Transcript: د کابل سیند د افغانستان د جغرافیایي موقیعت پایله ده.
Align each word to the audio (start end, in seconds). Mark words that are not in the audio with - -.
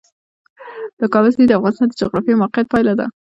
د 0.99 1.01
کابل 1.13 1.31
سیند 1.35 1.47
د 1.49 1.57
افغانستان 1.57 1.87
د 1.89 1.93
جغرافیایي 2.01 2.39
موقیعت 2.41 2.67
پایله 2.71 2.93
ده. 2.99 3.05